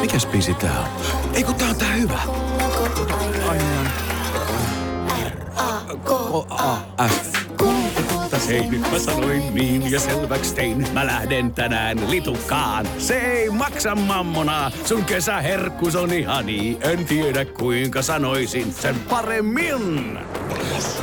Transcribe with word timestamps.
Mikäs 0.00 0.26
biisi 0.26 0.54
tää 0.54 0.80
on? 0.80 0.86
Ei 1.34 1.44
kun 1.44 1.54
tää 1.54 1.68
on 1.68 1.76
tää 1.76 1.92
hyvä. 1.92 2.18
Niin. 3.52 5.32
R-A-K-A-F. 5.56 7.38
Hei, 8.48 8.66
nyt 8.70 8.80
mä 8.92 8.98
sanoin 8.98 9.54
niin 9.54 9.90
ja 9.90 10.00
selväks 10.00 10.52
tein. 10.52 10.86
Mä 10.92 11.06
lähden 11.06 11.54
tänään 11.54 12.10
litukaan. 12.10 12.86
Se 12.98 13.18
ei 13.18 13.50
maksa 13.50 13.94
mammona. 13.94 14.70
Sun 14.84 15.04
kesäherkkus 15.04 15.96
on 15.96 16.12
ihani. 16.12 16.78
En 16.80 17.06
tiedä 17.06 17.44
kuinka 17.44 18.02
sanoisin 18.02 18.72
sen 18.72 18.94
paremmin. 19.00 20.18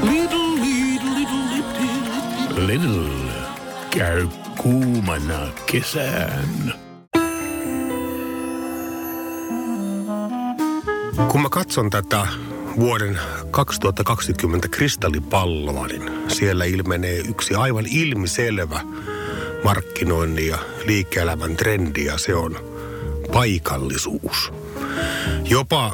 Little, 0.01 0.39
little, 0.61 1.09
little, 1.15 1.39
little, 1.55 2.67
little. 2.67 3.31
Käy 3.89 4.27
kuumana 4.57 5.47
kesään. 5.65 6.84
Kun 11.15 11.41
mä 11.41 11.49
katson 11.49 11.89
tätä 11.89 12.27
vuoden 12.79 13.19
2020 13.51 14.67
kristallipalloa, 14.67 15.87
niin 15.87 16.11
siellä 16.27 16.65
ilmenee 16.65 17.17
yksi 17.17 17.55
aivan 17.55 17.85
ilmiselvä 17.89 18.81
markkinoinnin 19.63 20.47
ja 20.47 20.57
liike-elämän 20.85 21.57
trendi 21.57 22.05
ja 22.05 22.17
se 22.17 22.35
on 22.35 22.59
paikallisuus. 23.33 24.53
Jopa 25.49 25.93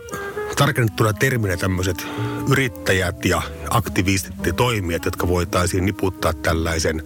tarkennettuna 0.58 1.14
terminä 1.14 1.58
tämmöiset 1.58 2.08
yrittäjät 2.52 3.26
ja 3.26 3.42
aktivistit 3.70 4.46
ja 4.46 4.54
toimijat, 4.54 5.06
jotka 5.06 5.28
voitaisiin 5.28 5.86
niputtaa 5.86 6.34
tällaisen 6.34 7.04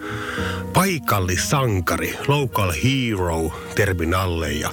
paikallisankari, 0.73 2.18
local 2.28 2.72
hero 2.84 3.52
termin 3.76 4.14
alle. 4.14 4.52
Ja 4.52 4.72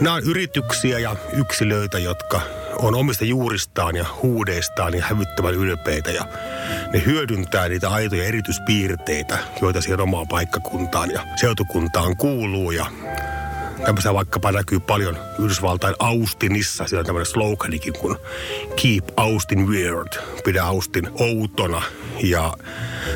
nämä 0.00 0.16
on 0.16 0.22
yrityksiä 0.22 0.98
ja 0.98 1.16
yksilöitä, 1.36 1.98
jotka 1.98 2.57
on 2.78 2.94
omista 2.94 3.24
juuristaan 3.24 3.96
ja 3.96 4.06
huudeistaan 4.22 4.94
ja 4.94 5.04
hävyttävän 5.04 5.54
ylpeitä 5.54 6.10
ja 6.10 6.24
ne 6.92 7.02
hyödyntää 7.06 7.68
niitä 7.68 7.90
aitoja 7.90 8.24
erityispiirteitä, 8.24 9.38
joita 9.60 9.80
siihen 9.80 10.00
omaan 10.00 10.28
paikkakuntaan 10.28 11.10
ja 11.10 11.22
seutukuntaan 11.36 12.16
kuuluu 12.16 12.70
ja 12.70 12.86
tämmöisiä 13.86 14.14
vaikkapa 14.14 14.52
näkyy 14.52 14.80
paljon 14.80 15.18
Yhdysvaltain 15.38 15.94
Austinissa. 15.98 16.86
Siellä 16.86 17.00
on 17.00 17.06
tämmöinen 17.06 17.26
sloganikin 17.26 17.92
kuin 17.92 18.16
Keep 18.82 19.04
Austin 19.16 19.66
Weird, 19.66 20.12
pidä 20.44 20.64
Austin 20.64 21.10
outona. 21.14 21.82
Ja 22.22 22.54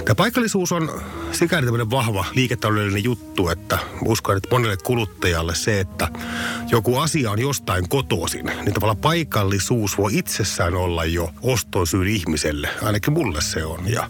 tämä 0.05 0.15
paikallisuus 0.15 0.73
on 0.73 1.03
sikäli 1.33 1.65
tämmöinen 1.67 1.91
vahva 1.91 2.25
liiketaloudellinen 2.35 3.05
juttu, 3.05 3.49
että 3.49 3.79
uskon, 4.05 4.37
että 4.37 4.49
monelle 4.51 4.77
kuluttajalle 4.77 5.55
se, 5.55 5.81
että 5.81 6.09
joku 6.71 6.99
asia 6.99 7.31
on 7.31 7.39
jostain 7.39 7.89
kotoisin, 7.89 8.47
niin 8.47 8.75
tavallaan 8.75 8.97
paikallisuus 8.97 9.99
voi 9.99 10.19
itsessään 10.19 10.75
olla 10.75 11.05
jo 11.05 11.31
oston 11.43 11.87
syyn 11.87 12.09
ihmiselle. 12.09 12.69
Ainakin 12.83 13.13
mulle 13.13 13.41
se 13.41 13.65
on. 13.65 13.93
Ja 13.93 14.09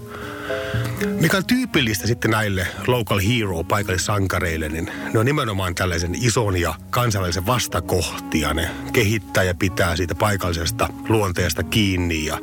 mikä 1.07 1.37
on 1.37 1.47
tyypillistä 1.47 2.07
sitten 2.07 2.31
näille 2.31 2.67
local 2.87 3.21
hero 3.21 3.65
paikallissankareille, 3.65 4.69
niin 4.69 4.91
ne 5.13 5.21
on 5.21 5.27
nimenomaan 5.27 5.75
tällaisen 5.75 6.15
ison 6.15 6.61
ja 6.61 6.75
kansainvälisen 6.91 7.47
vastakohtia. 7.47 8.55
Ne 8.55 8.71
kehittää 8.93 9.45
ja 9.45 9.55
pitää 9.55 9.97
siitä 9.97 10.15
paikallisesta 10.15 10.89
luonteesta 11.09 11.63
kiinni. 11.63 12.25
Ja 12.25 12.39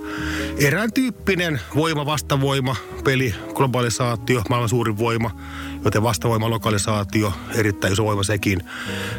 erään 0.58 0.94
tyyppinen 0.94 1.62
voima, 1.76 2.06
vastavoima, 2.06 2.76
peli, 3.04 3.36
globalisaatio, 3.54 4.42
maailman 4.50 4.70
suurin 4.70 4.98
voima, 4.98 5.32
joten 5.86 6.04
vastavoima, 6.04 6.50
lokalisaatio, 6.50 7.34
erittäin 7.56 7.94
iso 7.94 8.06
voima 8.06 8.24
sekin. 8.24 8.64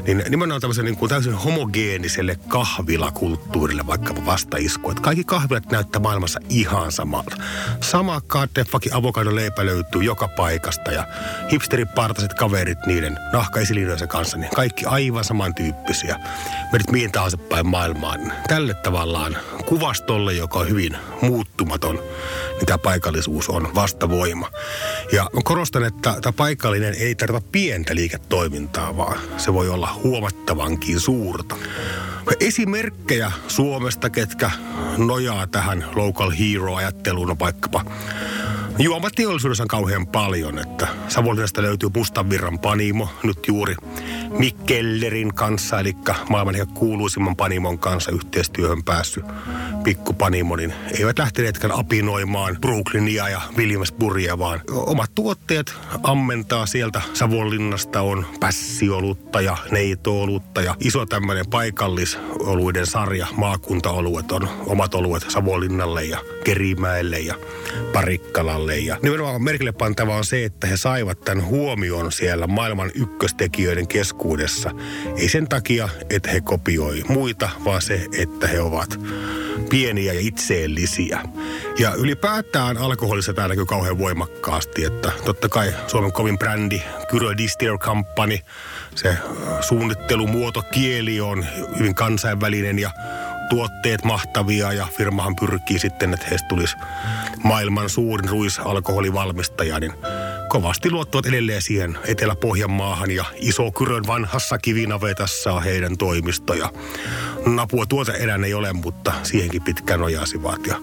Niin 0.06 0.22
nimenomaan 0.28 0.60
tämmöisen 0.60 0.84
niin 0.84 0.96
kuin 0.96 1.08
täysin 1.08 1.34
homogeeniselle 1.34 2.38
kahvilakulttuurille 2.48 3.86
vaikkapa 3.86 4.26
vastaisku. 4.26 4.90
Että 4.90 5.02
kaikki 5.02 5.24
kahvilat 5.24 5.70
näyttää 5.70 6.02
maailmassa 6.02 6.40
ihan 6.48 6.92
samalta. 6.92 7.36
Sama 7.80 8.20
kaattefakin 8.26 8.94
avokadon 8.94 9.36
leipä 9.36 9.66
löytyy 9.66 10.02
joka 10.02 10.28
paikasta 10.28 10.92
ja 10.92 11.06
hipsteripartaiset 11.52 12.34
kaverit 12.34 12.86
niiden 12.86 13.18
nahkaisiliinojensa 13.32 14.06
kanssa, 14.06 14.36
niin 14.36 14.50
kaikki 14.54 14.86
aivan 14.86 15.24
samantyyppisiä. 15.24 16.18
Menet 16.72 16.90
mihin 16.90 17.12
tahansa 17.12 17.38
päin 17.38 17.66
maailmaan. 17.66 18.32
Tälle 18.48 18.74
tavallaan 18.74 19.36
kuvastolle, 19.70 20.32
joka 20.32 20.58
on 20.58 20.68
hyvin 20.68 20.96
muuttumaton, 21.22 21.94
niin 22.56 22.66
tämä 22.66 22.78
paikallisuus 22.78 23.48
on 23.48 23.74
vastavoima. 23.74 24.50
Ja 25.12 25.26
korostan, 25.44 25.84
että 25.84 26.16
tämä 26.22 26.32
paikallinen 26.32 26.94
ei 26.94 27.14
tarvita 27.14 27.46
pientä 27.52 27.94
liiketoimintaa, 27.94 28.96
vaan 28.96 29.18
se 29.36 29.52
voi 29.54 29.68
olla 29.68 30.00
huomattavankin 30.02 31.00
suurta. 31.00 31.56
Esimerkkejä 32.40 33.32
Suomesta, 33.48 34.10
ketkä 34.10 34.50
nojaa 34.96 35.46
tähän 35.46 35.84
local 35.94 36.30
hero-ajatteluun, 36.30 37.30
on 37.30 37.38
vaikkapa 37.38 37.84
Juomateollisuudessa 38.80 39.64
on 39.64 39.68
kauhean 39.68 40.06
paljon, 40.06 40.58
että 40.58 40.88
Savonlinnasta 41.08 41.62
löytyy 41.62 41.88
Mustanvirran 41.96 42.58
panimo 42.58 43.08
nyt 43.22 43.48
juuri 43.48 43.74
Mikkellerin 44.38 45.34
kanssa, 45.34 45.80
eli 45.80 45.96
maailman 46.28 46.54
kuuluisimman 46.74 47.36
panimon 47.36 47.78
kanssa 47.78 48.10
yhteistyöhön 48.10 48.82
päässyt 48.84 49.24
pikkupanimo, 49.84 50.56
niin 50.56 50.74
eivät 50.98 51.18
lähteneetkään 51.18 51.78
apinoimaan 51.78 52.56
Brooklynia 52.60 53.28
ja 53.28 53.40
Williamsburgia, 53.56 54.38
vaan 54.38 54.60
omat 54.70 55.14
tuotteet 55.14 55.74
ammentaa 56.02 56.66
sieltä 56.66 57.02
Savonlinnasta 57.14 58.00
on 58.00 58.26
pässiolutta 58.40 59.40
ja 59.40 59.56
neitoolutta 59.70 60.62
ja 60.62 60.76
iso 60.80 61.06
tämmöinen 61.06 61.46
paikallisoluiden 61.50 62.86
sarja, 62.86 63.26
maakuntaoluet 63.36 64.32
on 64.32 64.48
omat 64.66 64.94
oluet 64.94 65.24
Savonlinnalle 65.28 66.04
ja 66.04 66.18
Kerimäelle 66.44 67.18
ja 67.18 67.34
Parikkalalle. 67.92 68.78
Ja 68.78 68.96
nimenomaan 69.02 69.42
merkille 69.42 69.72
pantava 69.72 70.16
on 70.16 70.24
se, 70.24 70.44
että 70.44 70.66
he 70.66 70.76
saivat 70.76 71.20
tämän 71.20 71.44
huomioon 71.44 72.12
siellä 72.12 72.46
maailman 72.46 72.90
ykköstekijöiden 72.94 73.88
keskuudessa. 73.88 74.70
Ei 75.16 75.28
sen 75.28 75.48
takia, 75.48 75.88
että 76.10 76.30
he 76.30 76.40
kopioi 76.40 77.02
muita, 77.08 77.50
vaan 77.64 77.82
se, 77.82 78.06
että 78.18 78.46
he 78.46 78.60
ovat 78.60 79.00
pieniä 79.70 80.12
ja 80.12 80.20
itseellisiä. 80.20 81.22
Ja 81.78 81.94
ylipäätään 81.94 82.78
alkoholissa 82.78 83.34
tämä 83.34 83.48
näkyy 83.48 83.66
kauhean 83.66 83.98
voimakkaasti, 83.98 84.84
että 84.84 85.12
totta 85.24 85.48
kai 85.48 85.74
Suomen 85.86 86.12
kovin 86.12 86.38
brändi, 86.38 86.82
Kyrö 87.10 87.36
Distiller 87.36 87.78
Company, 87.78 88.38
se 88.94 89.16
suunnittelumuoto, 89.60 90.62
kieli 90.62 91.20
on 91.20 91.46
hyvin 91.78 91.94
kansainvälinen 91.94 92.78
ja 92.78 92.90
tuotteet 93.50 94.04
mahtavia 94.04 94.72
ja 94.72 94.86
firmahan 94.96 95.36
pyrkii 95.36 95.78
sitten, 95.78 96.14
että 96.14 96.26
heistä 96.30 96.48
tulisi 96.48 96.76
maailman 97.44 97.88
suurin 97.88 98.28
ruisalkoholivalmistaja, 98.28 99.80
niin 99.80 99.92
kovasti 100.50 100.90
luottavat 100.90 101.26
edelleen 101.26 101.62
siihen 101.62 101.98
Etelä-Pohjanmaahan 102.04 103.10
ja 103.10 103.24
Iso-Kyrön 103.36 104.06
vanhassa 104.06 104.58
kivinavetassa 104.58 105.52
on 105.52 105.62
heidän 105.62 105.98
toimistoja. 105.98 106.72
Napua 107.46 107.86
tuota 107.86 108.14
enää 108.14 108.38
ei 108.44 108.54
ole, 108.54 108.72
mutta 108.72 109.12
siihenkin 109.22 109.62
pitkään 109.62 110.00
nojasivat. 110.00 110.66
Ja 110.66 110.76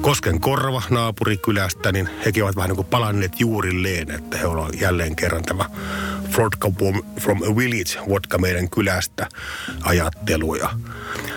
Kosken 0.00 0.40
korva 0.40 0.82
naapurikylästä, 0.90 1.92
niin 1.92 2.08
hekin 2.24 2.44
ovat 2.44 2.56
vähän 2.56 2.68
niin 2.68 2.76
kuin 2.76 2.86
palanneet 2.86 3.40
juurilleen, 3.40 4.10
että 4.10 4.38
he 4.38 4.46
ovat 4.46 4.80
jälleen 4.80 5.16
kerran 5.16 5.42
tämä 5.42 5.70
Vodka 6.38 6.68
from 7.20 7.42
a 7.42 7.56
Village, 7.56 8.08
vodka 8.08 8.38
meidän 8.38 8.70
kylästä 8.70 9.28
ajattelu. 9.82 10.54
Ja 10.54 10.70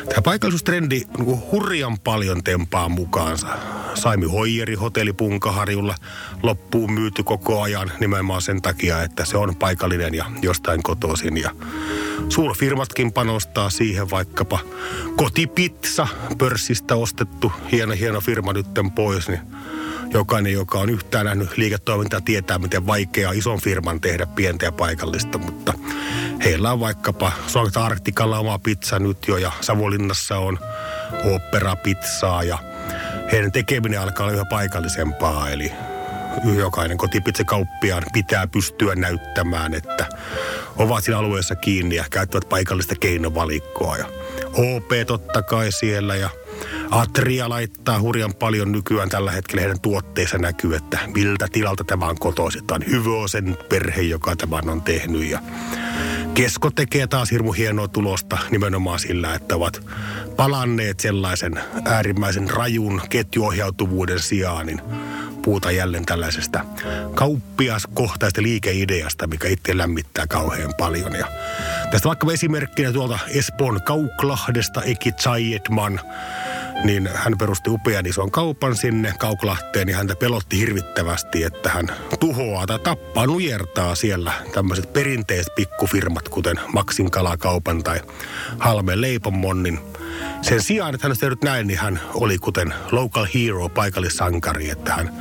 tämä 0.10 0.22
paikallisuustrendi 0.24 1.02
niin 1.18 1.52
hurjan 1.52 2.00
paljon 2.00 2.44
tempaa 2.44 2.90
mukaansa. 2.90 3.48
Saimi 3.96 4.26
Hoijeri 4.26 4.76
hotelli 4.76 5.14
Punkaharjulla. 5.14 5.96
Loppuun 6.44 6.94
myyty 6.94 7.24
koko 7.24 7.62
ajan 7.62 7.92
nimenomaan 8.00 8.42
sen 8.42 8.62
takia, 8.62 9.04
että 9.04 9.26
se 9.26 9.38
on 9.38 9.56
paikallinen 9.56 10.16
ja 10.16 10.26
jostain 10.42 10.84
kotoisin. 10.84 11.38
Ja 11.38 11.52
suurfirmatkin 12.30 13.14
panostaa 13.14 13.70
siihen 13.70 14.10
vaikkapa. 14.10 14.60
Kotipizza, 15.16 16.08
pörssistä 16.38 16.96
ostettu. 16.96 17.52
Hieno 17.72 17.94
hieno 17.94 18.22
firma 18.22 18.54
nytten 18.54 18.92
pois, 18.92 19.28
niin 19.28 19.42
jokainen, 20.14 20.54
joka 20.54 20.80
on 20.80 20.90
yhtään 20.90 21.26
nähnyt 21.26 21.58
liiketoimintaa, 21.58 22.22
tietää, 22.22 22.60
miten 22.60 22.88
vaikeaa 22.88 23.32
ison 23.32 23.62
firman 23.62 24.02
tehdä 24.02 24.26
pientä 24.26 24.66
ja 24.66 24.72
paikallista, 24.72 25.38
mutta 25.38 25.74
heillä 26.44 26.72
on 26.72 26.80
vaikkapa 26.80 27.32
Suomet 27.48 27.78
Arktikalla 27.78 28.40
oma 28.40 28.60
pizza 28.60 29.00
nyt 29.00 29.28
jo 29.28 29.38
ja 29.38 29.52
Savonlinnassa 29.62 30.38
on 30.38 30.60
operapizzaa 31.36 32.44
ja 32.44 32.58
heidän 33.32 33.52
tekeminen 33.52 34.02
alkaa 34.02 34.24
olla 34.26 34.34
yhä 34.34 34.46
paikallisempaa, 34.46 35.50
eli 35.50 35.72
jokainen 36.58 36.98
kotipizzakauppiaan 36.98 38.04
pitää 38.14 38.48
pystyä 38.48 38.96
näyttämään, 38.96 39.74
että 39.74 40.10
ovat 40.78 41.04
siinä 41.04 41.18
alueessa 41.20 41.56
kiinni 41.56 41.96
ja 41.96 42.06
käyttävät 42.12 42.50
paikallista 42.50 42.96
keinovalikkoa. 43.00 43.98
Ja 43.98 44.06
OP 44.54 44.92
totta 45.08 45.42
kai 45.42 45.72
siellä 45.72 46.16
ja 46.16 46.30
Atria 46.92 47.50
laittaa 47.50 48.00
hurjan 48.00 48.34
paljon 48.34 48.72
nykyään 48.72 49.10
tällä 49.10 49.32
hetkellä 49.32 49.62
heidän 49.62 49.80
tuotteissa 49.80 50.38
näkyy, 50.38 50.76
että 50.76 51.00
miltä 51.14 51.48
tilalta 51.52 51.84
tämä 51.84 52.06
on 52.06 52.20
kotoisin. 52.20 52.68
Tämä 52.68 52.76
on 52.76 52.92
Hyvösen 52.92 53.58
perhe, 53.70 54.02
joka 54.02 54.36
tämän 54.36 54.70
on 54.70 54.82
tehnyt 54.82 55.30
ja 55.30 55.40
Kesko 56.34 56.72
tekee 56.72 57.08
taas 57.08 57.32
hirmu 57.32 57.52
hienoa 57.52 57.88
tulosta 57.88 58.38
nimenomaan 58.52 59.00
sillä, 59.00 59.36
että 59.36 59.56
ovat 59.56 59.82
palanneet 60.36 61.00
sellaisen 61.00 61.60
äärimmäisen 61.86 62.50
rajun 62.50 63.02
ketjuohjautuvuuden 63.10 64.20
sijaan, 64.20 64.66
niin 64.66 64.82
puhutaan 65.42 65.76
jälleen 65.76 66.06
tällaisesta 66.06 66.66
kauppiaskohtaista 67.16 68.42
liikeideasta, 68.42 69.28
mikä 69.28 69.48
itse 69.48 69.78
lämmittää 69.78 70.28
kauhean 70.28 70.74
paljon. 70.78 71.14
Ja 71.14 71.28
tästä 71.92 72.08
vaikka 72.08 72.32
esimerkkinä 72.32 72.92
tuolta 72.92 73.20
Espoon 73.28 73.84
Kauklahdesta 73.84 74.84
Eki 74.84 75.12
Zayedman, 75.12 76.00
niin 76.84 77.10
hän 77.14 77.38
perusti 77.38 77.70
upean 77.70 78.06
ison 78.06 78.32
kaupan 78.32 78.76
sinne 78.76 79.14
Kauklahteen 79.20 79.90
ja 79.90 79.98
häntä 79.98 80.16
pelotti 80.16 80.60
hirvittävästi, 80.60 81.44
että 81.44 81.70
hän 81.70 81.88
tuhoaa 82.20 82.68
tai 82.68 82.80
tappaa, 82.80 83.26
nujertaa 83.26 83.96
siellä 83.96 84.34
tämmöiset 84.54 84.94
perinteiset 84.94 85.56
pikkufirmat, 85.56 86.30
kuten 86.30 86.60
Maxin 86.74 87.12
kalakaupan 87.12 87.84
tai 87.84 88.02
Halmeen 88.60 89.02
leipomonnin. 89.02 89.80
Sen 90.42 90.64
sijaan, 90.64 90.96
että 90.96 91.06
hän 91.06 91.10
olisi 91.10 91.22
tehnyt 91.22 91.44
näin, 91.44 91.68
niin 91.68 91.80
hän 91.80 92.02
oli 92.14 92.38
kuten 92.38 92.74
local 92.92 93.28
hero, 93.36 93.70
paikallissankari, 93.70 94.70
että 94.70 94.94
hän 94.94 95.14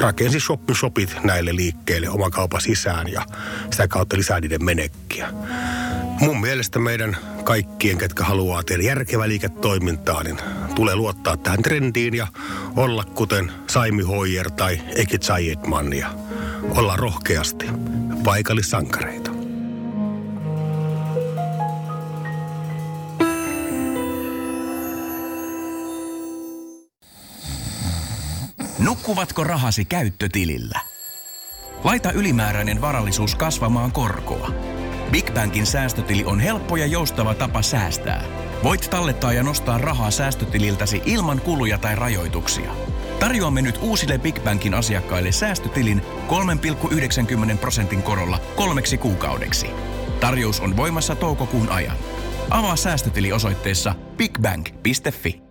rakensi 0.00 0.38
shopit 0.74 1.16
näille 1.24 1.56
liikkeille 1.56 2.08
oman 2.08 2.30
kaupan 2.30 2.60
sisään 2.60 3.12
ja 3.12 3.26
sitä 3.70 3.88
kautta 3.88 4.16
lisää 4.16 4.40
niiden 4.40 4.64
menekkiä. 4.64 5.28
Mun 6.20 6.40
mielestä 6.40 6.78
meidän 6.78 7.16
kaikkien, 7.44 7.98
ketkä 7.98 8.24
haluaa 8.24 8.62
tehdä 8.62 8.82
järkevää 8.82 9.28
liiketoimintaa, 9.28 10.22
niin 10.22 10.38
tulee 10.74 10.96
luottaa 10.96 11.36
tähän 11.36 11.62
trendiin 11.62 12.14
ja 12.14 12.26
olla 12.76 13.04
kuten 13.04 13.52
Saimi 13.70 14.02
Hoyer 14.02 14.50
tai 14.50 14.80
Eki 14.96 15.18
Zayedman 15.18 15.92
ja 15.92 16.10
olla 16.76 16.96
rohkeasti 16.96 17.66
paikallissankareita. 18.24 19.30
Nukkuvatko 28.78 29.44
rahasi 29.44 29.84
käyttötilillä? 29.84 30.80
Laita 31.84 32.12
ylimääräinen 32.12 32.80
varallisuus 32.80 33.34
kasvamaan 33.34 33.92
korkoa. 33.92 34.50
Big 35.10 35.30
Bankin 35.34 35.66
säästötili 35.66 36.24
on 36.24 36.40
helppo 36.40 36.76
ja 36.76 36.86
joustava 36.86 37.34
tapa 37.34 37.62
säästää. 37.62 38.43
Voit 38.64 38.90
tallettaa 38.90 39.32
ja 39.32 39.42
nostaa 39.42 39.78
rahaa 39.78 40.10
säästötililtäsi 40.10 41.02
ilman 41.04 41.40
kuluja 41.40 41.78
tai 41.78 41.96
rajoituksia. 41.96 42.74
Tarjoamme 43.20 43.62
nyt 43.62 43.78
uusille 43.82 44.18
Big 44.18 44.40
Bankin 44.44 44.74
asiakkaille 44.74 45.32
säästötilin 45.32 46.02
3,90 47.50 47.56
prosentin 47.56 48.02
korolla 48.02 48.38
kolmeksi 48.56 48.98
kuukaudeksi. 48.98 49.66
Tarjous 50.20 50.60
on 50.60 50.76
voimassa 50.76 51.14
toukokuun 51.14 51.68
ajan. 51.68 51.96
Avaa 52.50 52.76
säästötili 52.76 53.32
osoitteessa 53.32 53.94
bigbank.fi. 54.16 55.43